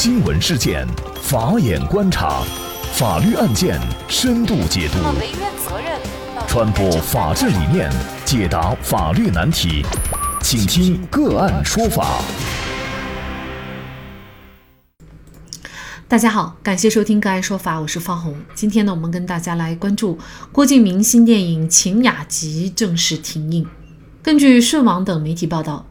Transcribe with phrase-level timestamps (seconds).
[0.00, 0.86] 新闻事件，
[1.20, 2.44] 法眼观察，
[2.92, 4.98] 法律案件深度解读，
[6.46, 7.90] 传播法治理念，
[8.24, 9.84] 解答法律难题，
[10.40, 12.22] 请听个案说法。
[16.06, 18.36] 大家好，感谢收听个案说法，我是方红。
[18.54, 20.16] 今天呢，我们跟大家来关注
[20.52, 23.66] 郭敬明新电影《晴雅集》正式停映。
[24.22, 25.87] 根据顺网等媒体报道。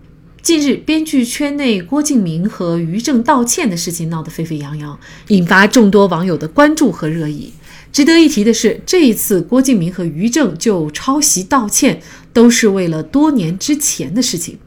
[0.48, 4.97] 近日，编剧圈内郭敬明和于正道歉的事情闹得沸沸扬扬，
[5.28, 7.51] 引发众多网友的关注和热议。
[7.92, 14.57] 值得一提的是，这一次郭敬明和于正就抄袭道歉，都是为了多年之前的事情。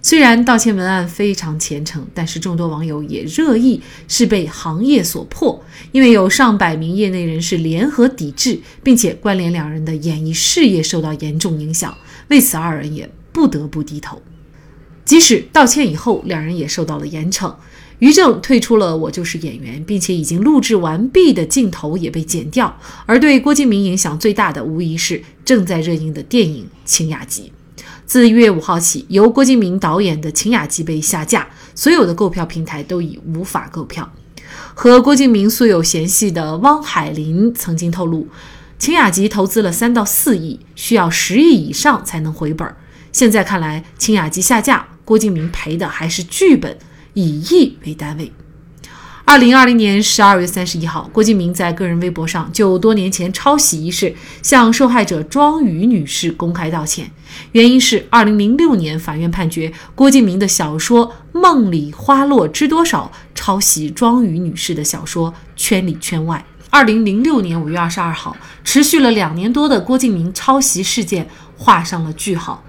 [0.00, 11.94] 虽然道歉文案非常虔诚，但是众多网友也热议是被行业所迫，因为有上百名业内人士联合抵制，并且关联两人的演艺事业受到严重影响，
[12.28, 14.22] 为此二人也不得不低头。
[15.08, 17.50] 即使道歉以后，两人也受到了严惩。
[17.98, 22.78] 于正退出了《我就是演员》，并且已经录制完毕的镜头也被剪掉。
[23.06, 27.50] 而对郭敬明影响最大的，无疑是正在热映的电影《晴雅集》。
[28.04, 34.12] 自一月五号起，由郭敬明导演的《晴雅集》被下架，所有的购票平台都已无法购票。
[34.74, 38.24] 和郭敬明素有嫌隙的汪海林曾经透露，
[38.78, 42.70] 《晴雅集》投资了三到四亿，需要十亿以上才能回本。
[43.10, 44.86] 现在看来，《晴雅集》下架。
[45.08, 46.76] 郭敬明赔的还是剧本，
[47.14, 48.30] 以亿为单位。
[49.24, 57.10] 二零二零年十二月三十一号，郭敬明在个人微博上就多年前抄袭一事向受害者庄宇女士公开道歉，
[57.52, 66.44] 原因是二零零六年法院判决郭敬明的小说《梦里花落知多少》抄袭庄宇女士的小说《圈里圈外》。
[66.68, 72.62] 二零零六年五月二十二号，持续了两年多的郭敬明抄袭事件画上了句号。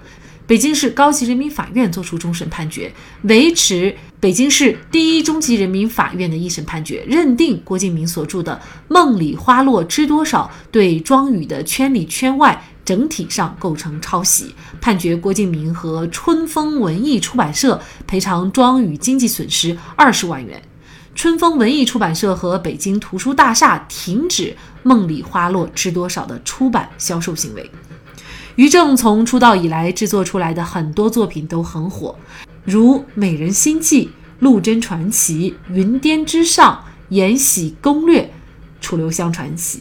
[0.50, 20.60] 北京市高级人民法院作出终审判决，维持北京市第一中级人民法院的一审判决，认定郭敬明所著的《梦里花落知多少》对庄宇的《圈里圈外》整体上构成抄袭，判决郭敬明和春风文艺出版社赔偿庄宇经济损失二十万元。
[21.14, 24.46] 春风文艺出版社和北京图书大厦停止
[24.82, 27.70] 《梦里花落知多少》的出版销售行为。
[28.60, 32.14] 于正从出道以来制作出来的很多作品都很火，
[32.62, 34.04] 如《美人心计》
[34.40, 36.74] 《陆贞传奇》《云巅之上》
[37.08, 38.20] 《延禧攻略》
[38.82, 39.78] 《楚留香传奇》。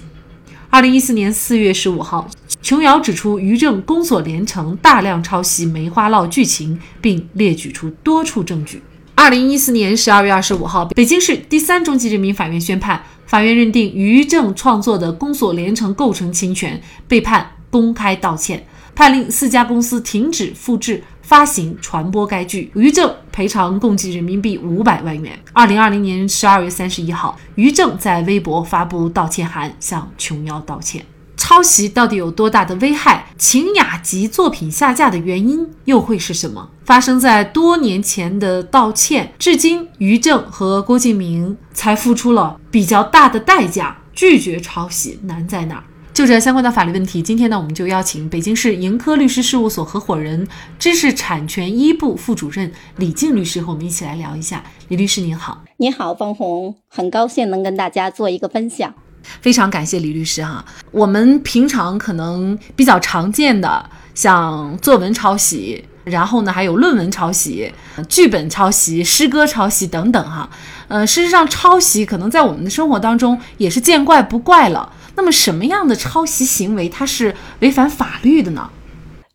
[0.69, 2.29] 二零一四年四月十五号，
[2.61, 8.81] 琼瑶指出于正宫锁连城，大量抄袭《梅花烙》剧情，并列举出多处证据。
[9.13, 17.51] 二零一四年十二月二十五号，北京市第三中级人民法院宣判，法院认定于正创作的《宫锁连城》构成侵权，被判。
[17.71, 18.65] 公开道歉，
[18.99, 22.69] 判令四家公司停止复制、发行、传播该剧。
[22.75, 25.39] 于正赔偿共计人民币五百万元。
[25.53, 31.05] 二零二零年十二月三十一号，于正在微博发布道歉函，向琼瑶道歉。
[31.37, 33.27] 抄袭到底有多大的危害？
[33.37, 36.69] 晴雅集作品下架的原因又会是什么？
[36.83, 43.95] 发生在多年前的道歉，至今于正和郭敬明才付出了比较大的代价。
[44.13, 45.83] 拒绝抄袭难在哪儿？
[46.19, 50.45] 就这相关的法律问题，今天呢，我们就邀请北京市盈科律师事务所合伙人、
[50.77, 54.61] 知识产权一部副主任李静律师和我们一起来聊一下。
[54.89, 58.93] 李律师您好，你好，方红，很高兴能跟大家做一个分享。
[59.39, 60.65] 非常感谢李律师哈。
[60.91, 67.71] 我们平常可能比较常见的，像作文抄袭，然后呢还有论文抄袭、
[68.09, 70.49] 剧本抄袭、诗歌抄袭等等哈。
[70.89, 74.91] 呃，事实上抄袭可能在我们的生活当中也是见怪不怪了。
[75.19, 78.69] 那么什么样的抄袭行为它是违反法律的呢？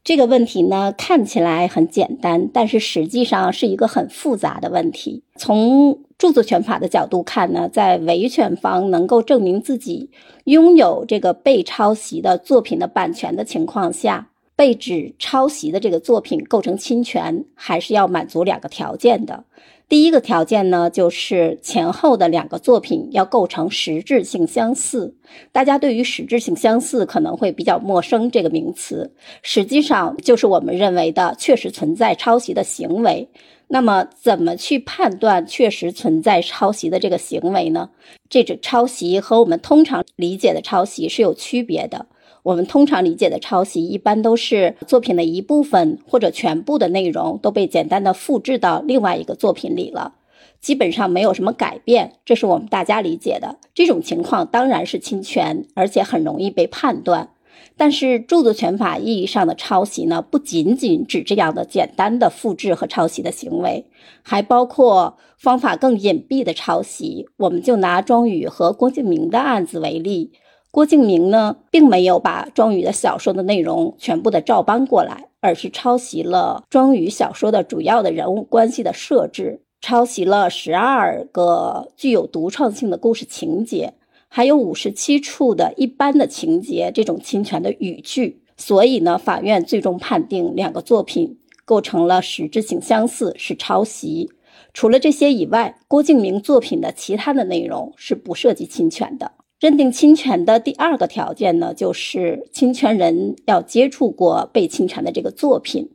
[0.03, 5.23] 这个问题呢看起来很简单，但是实际上是一个很复杂的问题。
[5.37, 10.09] 从著作权法的角度看呢，在维权方能够证明自己
[10.45, 19.45] 拥有这个被抄袭的作品的版权的情况下，被指抄袭的这个作品构成侵权，还是要满足两个条件的。
[19.89, 25.15] 第一个条件呢，就是前后的两个作品要构成实质性相似。
[25.53, 33.29] 大家对于实质性相似可能会比较陌生，这个名词实际上就是我们认为的确实存在抄袭的行为。
[33.67, 37.91] 那么，怎么去判断确实存在抄袭的这个行为呢？
[38.29, 42.07] 这种抄袭和我们通常理解的抄袭是有区别的。
[42.45, 50.17] 我们通常理解的抄袭，一般都是作品的一部分或者全部的内容都被简单的复制到另外一个作品里了，
[50.61, 53.57] 基本上没有什么改变，这是我们大家理解的。
[53.73, 57.31] 这种情况当然是侵权，而且很容易被判断。
[57.79, 63.87] 但是著作权法意义上的抄袭呢，不仅仅指这样的简单的复制和抄袭的行为，
[64.23, 67.27] 还包括方法更隐蔽的抄袭。
[67.39, 70.33] 我们就拿庄宇和郭敬明的案子为例，
[70.75, 83.95] 郭敬明呢，并没有把庄羽的小说的内容全部的照搬过来，而是抄袭了庄羽小说的主要的人物关系的设置，抄袭了十二个具有独创性的故事情节。
[84.27, 94.29] 还有五十七处的一般的情节，这种侵权的语句，所以呢，法院最终判定两个作品构成了实质性相似，是抄袭。
[94.73, 99.31] 除了这些以外，郭敬明作品的其他的内容是不涉及侵权的。
[99.65, 105.89] 认定侵权的第二个条件呢，就是侵权人要接触过被侵权的这个作品。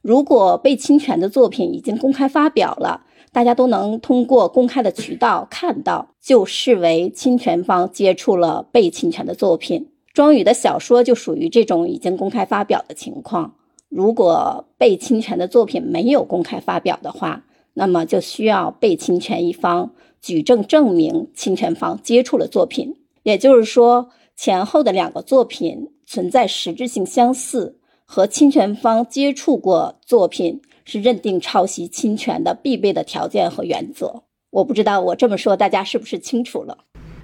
[0.00, 9.90] 如果被侵权的作品已经公开发表了，大家都能通过公开的渠道看到，就视为侵权方接触了被侵权的作品。
[10.14, 13.56] 庄羽的小说就属于这种已经公开发表的情况。
[13.90, 17.44] 如果被侵权的作品没有公开发表的话，
[17.74, 19.90] 那么就需要被侵权一方
[20.22, 22.96] 举证证明侵权方接触了作品。
[23.22, 30.60] 也就是说，前后的两个作品存在实质性相似，和侵权方接触过作品。
[30.86, 34.24] 是认定抄袭侵权的必备的条件和原则。
[34.50, 36.76] 我不知道我这么说大家是不是清楚了？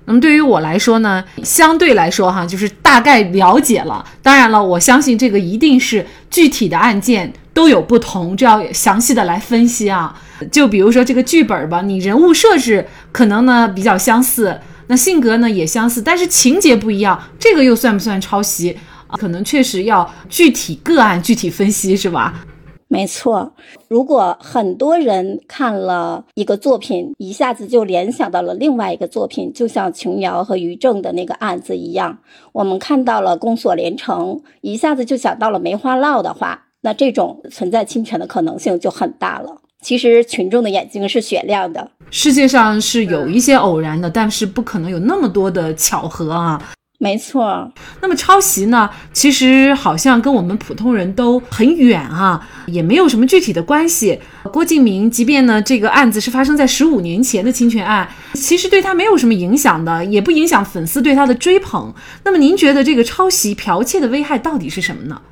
[0.04, 4.06] 那么对于我来说呢，相对来说哈，就是大概了解了。
[4.22, 10.16] 当然了，我相信这个一定是具体的案件都有不同，这要详细的来分析啊。
[10.52, 18.76] 就比如说这个剧本吧，你人物设置可能呢比较相似，那性格呢也相似，但是情节不一样，这个又算不算抄袭？
[19.18, 22.44] 可能确实要具体个案具体分析，是吧？
[22.88, 23.52] 没错，
[23.88, 32.18] 如果很多人看了一个作品，一下子就联想到了另外一个作品，就像琼瑶和于正的那个案子一样，
[32.52, 39.62] 我们看到了宫锁连城，一下子就想到了梅花烙的话，那这种存在侵权的可能性就很大了。
[39.86, 46.60] 其实群众的眼睛是雪亮的，世界上是有一些偶然的，但是不可能有那么多的巧合啊。
[46.98, 48.90] 没错，那么抄袭呢？
[49.12, 54.18] 其实好像跟我们普通人都很远啊，也没有什么具体的关系。
[54.52, 61.94] 郭敬明，即便呢这个案子是发生在十五年前的侵权案，其实对他没有什么影响的，也不影响粉丝对他的追捧。
[62.24, 65.22] 那么您觉得这个抄袭剽窃的危害到底是什么呢？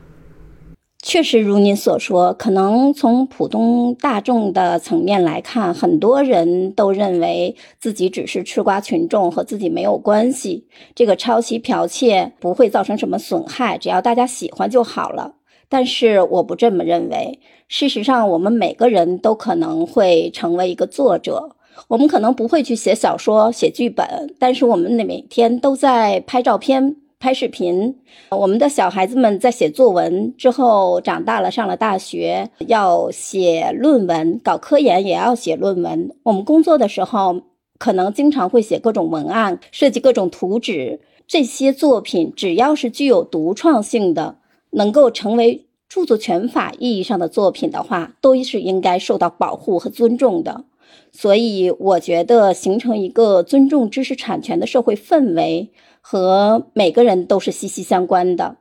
[1.06, 10.67] 确实如您所说，可能从普通大众的层面来看，很多人都认为自己只是吃瓜群众，和自己没有关系。
[10.95, 15.35] 这个抄袭剽窃不会造成什么损害，只要大家喜欢就好了。
[15.69, 17.39] 但是我不这么认为。
[17.69, 21.51] 事实上，我们每个人都可能会成为一个作者。
[21.89, 26.97] 我们可能不会去写小说、写剧本，但是我们每天都在拍照片。
[27.25, 27.97] 拍视频，
[28.32, 36.15] 我们的小孩子们在写作文之后长大了，上了大学要写论文，搞科研也要写论文。
[36.25, 37.41] 我们工作的时候，
[37.79, 41.00] 可能经常会写各种文案，设计各种图纸。
[41.26, 44.37] 这些作品只要是具有独创性的，
[44.73, 50.65] 能够成为著作权法意义上的作品的话，都是应该受到保护和尊重的。
[51.11, 55.70] 所以，我觉得形成一个尊重知识产权的社会氛围。
[56.06, 58.59] 和每个人都是息息相关的。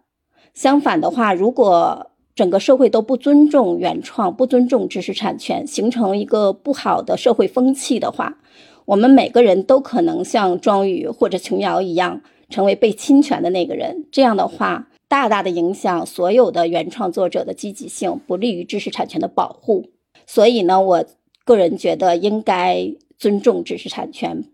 [0.53, 8.37] 相反的话，如果整个社会都不尊重原创、不尊重知识产权，形成一个不好的社会风气的话，
[8.85, 14.05] 我们每个人都可能像庄羽或者琼瑶一样，成为被侵权的那个人。
[14.09, 19.89] 这样的话，大大的影响所有的原创作者的积极性，不利于知识产权的保护。
[20.25, 21.05] 所以呢，我
[21.43, 24.45] 个人觉得应该尊重知识产权。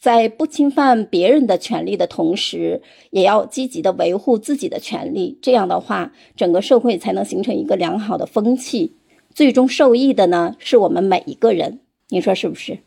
[0.00, 5.38] 在不侵犯别人的权利的同时，也要积极的维护自己的权利。
[5.42, 8.96] 这样的话，整个社会才能形成一个良好的风气。
[9.34, 11.80] 最终受益的呢，是我们每一个人。
[12.08, 12.78] 您说是不是？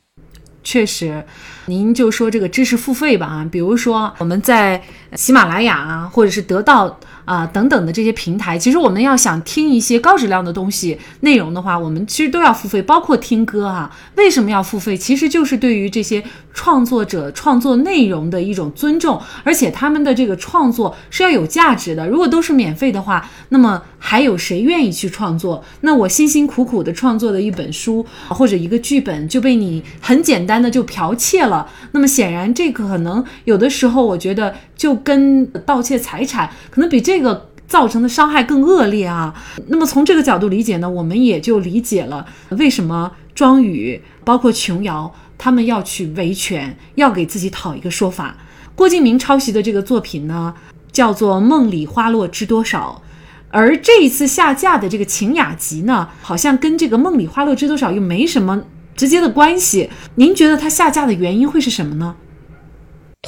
[0.64, 1.24] 确实，
[1.66, 4.82] 您就说这个知识付费吧啊，比如说我们在
[5.16, 7.00] 喜马拉雅啊，或者是得到。
[7.26, 13.90] 啊，等等的这些平台，其实我们要想听一些高质量的东西内容的话，我们其实都要付费，包括听歌哈。
[14.16, 14.98] 为什么要付费？
[14.98, 16.24] 其实就是对于这些
[16.54, 22.08] 创作者创作内容的一种尊重，而且他们的这个创作是要有价值的。
[22.08, 25.64] 如果都是免费的话，那么还有谁愿意去创作？
[25.82, 37.11] 那我辛辛苦苦的创作的一本书或者一个剧本就被你很简单的就剽窃了，那么显然这个可能有的时候，我觉得就跟盗窃财产可能比这。
[37.12, 39.36] 这个造成的伤害更恶劣啊！
[39.68, 48.38] 那么从这个角度理解呢，我们也就理解了为什么庄羽包括琼瑶他们要去维权，要给自己讨一个说法。
[48.76, 50.54] 郭敬明抄袭的这个作品呢，
[50.94, 53.02] 叫做《梦里花落知多少》，
[53.50, 58.64] 而这一次下架的这个《晴雅集》呢，好像跟这个《梦里花落知多少》又没什么
[58.96, 59.90] 直接的关系。
[60.16, 62.16] 您觉得它下架的原因会是什么呢？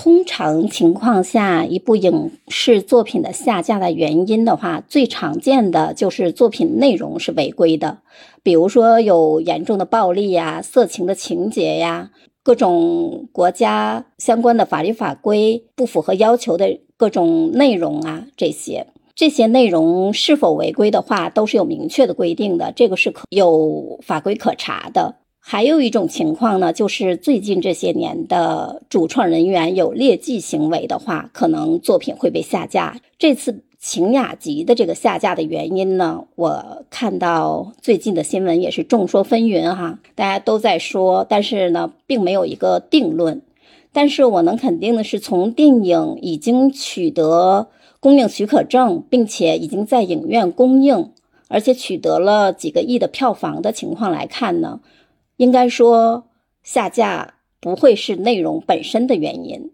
[0.03, 8.00] 通常情况下，一部影视作品的下架的原因的话，最常见的就是作品内容是违规的，
[8.43, 12.12] 比如说有严重的暴力呀、色情的情节呀。
[12.43, 25.15] 各种国家相关的法律法规不符合要求的各种内容啊，这些这些内容是否违规的话，都是有明确的规定的，这个是可有法规可查的。
[25.46, 33.00] 还有一种情况呢，就是最近这些年的主创人员有劣迹行为的话，可能作品会被下架。
[33.20, 33.64] 这次。
[33.86, 43.42] 晴雅集的这个下架的原因呢，我看到最近的新闻也是众说纷纭哈，大家都在说，但是呢，并没有一个定论。
[43.92, 47.68] 但是我能肯定的是，从电影已经取得
[48.00, 51.10] 公映许可证，并且已经在影院公映，
[51.50, 54.80] 而且取得了几个亿的票房的情况来看呢，
[55.38, 56.28] 应该说
[56.63, 59.72] 下架不会是内容本身的原因。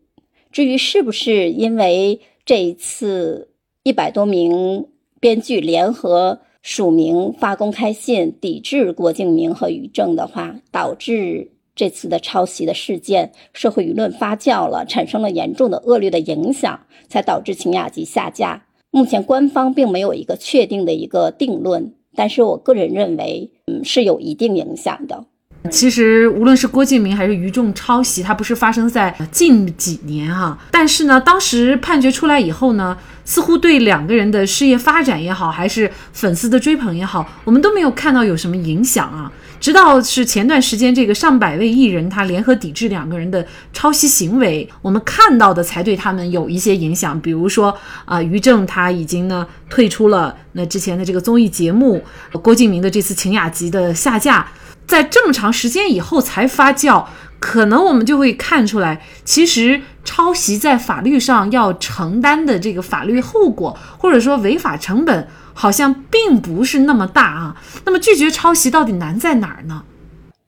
[0.51, 3.50] 至于是不是因为这一次，
[3.84, 4.88] 一百多名
[5.20, 18.66] 编剧联合署名发公开信抵制郭敬明和于正的话，导致这次的抄袭的事件社会舆论发酵了，产生了严重的恶劣的影响，才导致晴雅集下架。
[18.92, 25.25] 目前官方并没有一个确定的一个定论，但是我个人认为，嗯，是有一定影响的。
[25.70, 30.58] 其实，无论是郭敬明还是于正抄袭，它不是发生在近几年哈。
[30.72, 39.30] 但是呢，当时判决出来以后呢，似乎对两个人的事业发展也好，还是粉丝的追捧也好，我们都没有看到有什么影响啊。
[39.60, 47.20] 直到是前段时间，这个上百位艺人他联合抵制两个人的抄袭行为，我们看到的才对他们有一些影响。
[47.20, 52.01] 比如说啊，于正他已经呢退出了那之前的这个综艺节目，
[52.42, 54.48] 郭敬明的这次晴雅集的下架。
[54.89, 57.05] 在这么长时间以后才发酵，
[57.39, 67.62] 可能我们就会看出来，其实抄袭在法律上要承担的这个法律后果，或者说违法成本，好像并不是那么大啊。
[67.86, 69.84] 那么拒绝抄袭到底难在哪儿呢？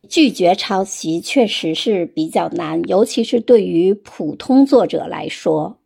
[0.09, 5.77] 拒绝抄袭确实是比较难，尤其是对于普通作者来说。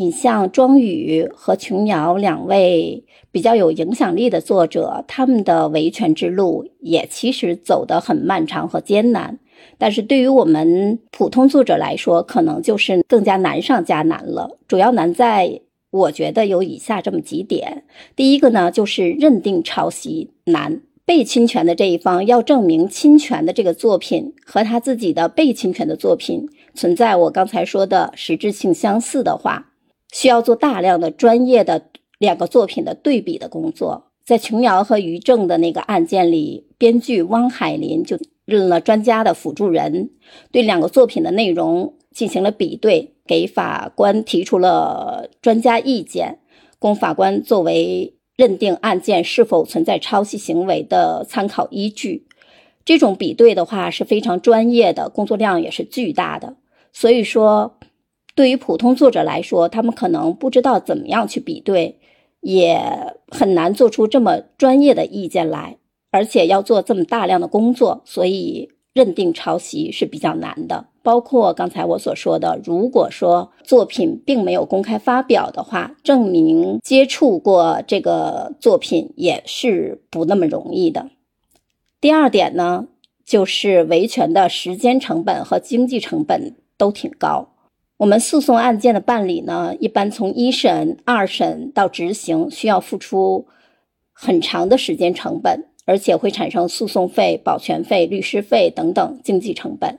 [0.00, 3.02] 你像庄宇和琼瑶两位
[3.32, 9.40] 比较有影响力的作者，他们的维权之路也其实走得很漫长和艰难。
[9.76, 14.60] 但是对于我们普通作者来说，可能就是更加难上加难了。
[14.68, 17.82] 主要难在，我觉得有以下这么几点：
[18.14, 29.67] 第一个呢，就是认定抄袭难，被侵权的这一方要证明侵权的这个作品和他自己的被侵权的作品存在我刚才说的实质性相似的话。
[30.12, 31.86] 需要做大量的专业的
[32.18, 34.04] 两个作品的对比的工作。
[34.24, 40.10] 在琼瑶和于正的那个案件里，编剧汪海林就任了专家的辅助人，
[40.52, 46.40] 对两个作品的内容进行了比对，给法官提出了专家意见，
[46.78, 52.26] 供法官作为认定案件是否存在抄袭行为的参考依据。
[52.84, 56.56] 这种比对的话是非常专业的，工作量也是巨大的。
[56.92, 57.78] 所以说。
[58.38, 61.98] 对于普通作者来说，他们可能不知道怎么样去比对，
[62.38, 62.80] 也
[63.32, 65.76] 很难做出这么专业的意见来，
[66.12, 70.86] 而且要做这么大量的工作，所以认定抄袭是比较难的。
[71.02, 81.10] 包括刚才我所说的，如果说作品并没有公开发表的话，证明接触过这个作品也是不那么容易的。
[82.00, 82.86] 第二点呢，
[83.24, 87.48] 就是维权的时间成本和经济成本都挺高。
[87.98, 93.44] 我们诉讼案件的办理呢，一般从一审、二审到执行，需要付出
[94.12, 99.98] 很长的时间成本，而且会产生诉讼费、保全费、律师费等等经济成本。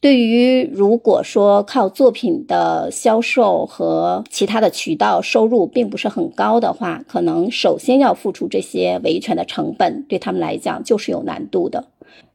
[0.00, 11.84] 对于如果说靠作品的销售和其他的渠道收入并不是很高的话，可能首先要付出这些维权的成本，对他们来讲就是有难度的。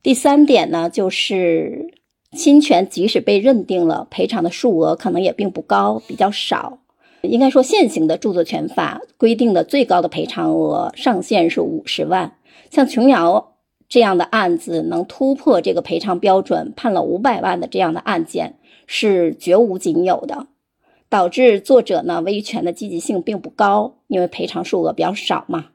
[0.04, 1.94] 第三点呢，就是。
[2.38, 6.80] 侵权即使被认定了，赔偿的数额可能也并不高，比较少。
[7.22, 12.38] 应该说，现行的著作权法规定的最高的赔偿额上限是五十万。
[12.70, 13.56] 像琼瑶
[13.90, 18.56] 这样的案子，能突破这个赔偿标准，判了五百万的这样的案件
[18.86, 20.48] 是绝无仅有的，
[21.10, 25.70] 导致作者呢维权的积极性并不高，因为赔偿数额比较少嘛。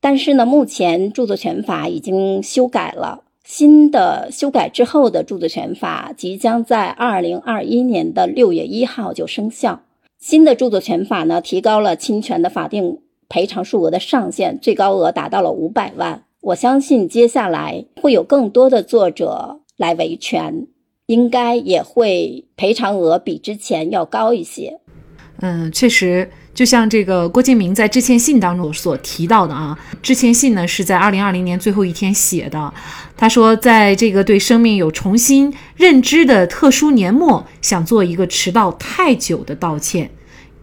[0.00, 3.24] 但是呢，目前著作权法已经修改了。
[3.44, 9.82] 新的修改之后的著作权法即将在二零二一年的六月一号就生效。
[10.18, 16.24] 新的著作权法呢，提高了侵权的法定赔偿数额的上限，最高额达到了五百万。
[16.40, 20.66] 我相信接下来会有更多的作者来维权，
[21.06, 24.78] 应该也会赔偿额比之前要高一些。
[25.40, 26.30] 嗯，确实。
[26.54, 32.72] 就像这个郭敬明在致歉信当中所提到的啊，致歉信呢是在二零二零年最后一天写的。
[33.16, 40.10] 他说，在这个对生命有重新认知的特殊年末，想做一个迟到太久的道歉。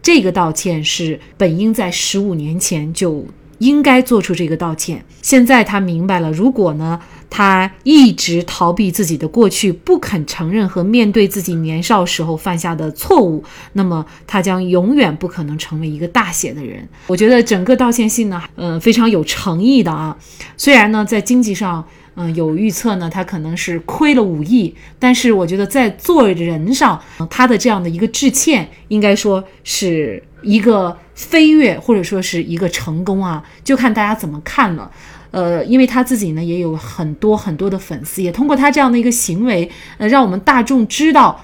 [0.01, 3.25] 这个道歉是本应在十五年前就
[3.57, 5.03] 应该做出这个道歉。
[5.21, 6.99] 现在他明白了，如果呢？
[7.29, 13.43] 他一直逃避自己的过去，不肯承认和面对自己年少时候犯下的错误，
[13.73, 16.87] 那么他将永远不可能成为一个大写的人。
[17.07, 20.17] 我觉得整个道歉信呢，呃，非常有诚意的啊。
[20.57, 34.91] 虽然呢，在经济上，嗯，有预测呢，他可能是亏了五亿，但是我觉得在做人上，他的这样的一个致歉，应该说是一个飞跃，或者说是一个成功啊，就看大家怎么看了。
[35.31, 41.43] 呃，因为他自己呢也有很多很多的粉丝，也通过他这样的一个行为，呃，让我们大众知道，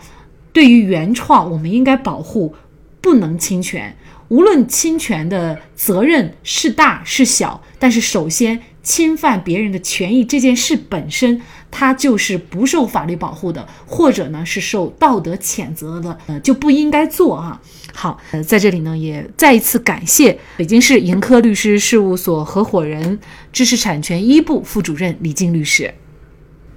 [0.51, 2.55] 对于原创，我们应该保护，
[3.01, 3.95] 不能侵权。
[4.29, 11.39] 无论侵权的责任是大是小，但是首先侵犯别人的权益这件事本身，
[11.77, 17.59] 他就是不受法律保护的，或者呢是受道德谴责的，呃，就不应该做啊。
[17.93, 23.19] 好，呃，在这里呢，也再一次感谢北京市盈科律师事务所合伙人、
[23.51, 25.93] 知识产权一部副主任李静律师，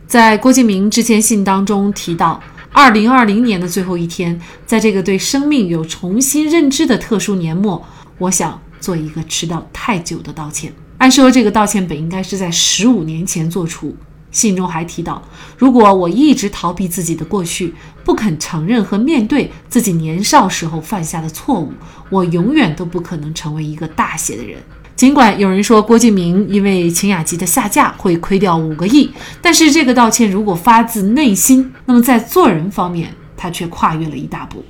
[0.09, 7.81] 在郭敬明致歉信当中提到，二零二零年的最后一天，在这个对生命有重新认知的特殊年末，
[8.19, 10.73] 我想做一个迟到太久的道歉。
[10.99, 13.97] 按说这个道歉本应该是在十五年前做出。
[14.31, 15.23] 信中还提到，
[15.57, 21.73] 如果我一直逃避自己的过去，不肯承认和面对自己年少时候犯下的错误，
[22.11, 24.59] 我永远都不可能成为一个大写的人。
[24.97, 34.65] 尽管有人说郭敬明因为晴雅集的下架会亏掉五个亿，但是这个道歉如果发自内心，那么在做人方面，他却跨越了一大步。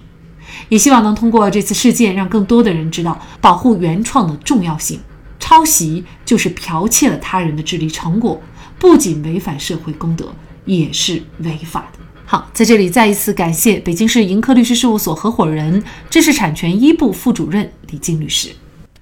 [0.68, 5.00] 也希望能通过这次事件，让更多的人知道保护原创的重要性。
[5.40, 8.40] 抄袭就是剽窃了他人的智力成果。
[8.78, 10.32] 不仅违反社会公德，
[10.64, 11.98] 也是违法的。
[12.24, 18.50] 好，在这里再一次感谢北京市盈科律师事务所合伙人、知识产权一部副主任李静律师。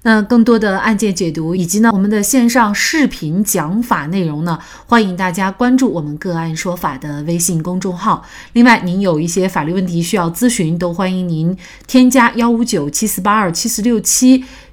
[0.03, 8.23] 那更多的案件解读以及呢我们的线上视频讲法内容呢，欢迎大家关注我们个案说法的微信公众号。
[8.53, 14.45] 另外，您有一些法律问题需要咨询，都欢迎您添加幺五九七四八二七四六七。